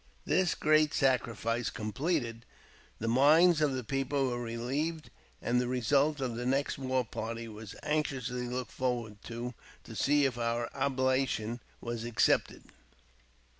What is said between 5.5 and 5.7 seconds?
the